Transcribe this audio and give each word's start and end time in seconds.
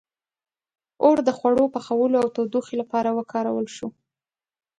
•اور 1.05 1.17
د 1.27 1.29
خوړو 1.37 1.65
پخولو 1.75 2.15
او 2.23 2.27
تودوخې 2.35 2.75
لپاره 2.81 3.09
وکارول 3.17 3.67
شو. 3.75 3.87